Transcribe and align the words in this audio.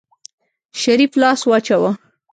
شريف 0.81 1.11
لاس 1.21 1.41
واچوه. 1.49 1.91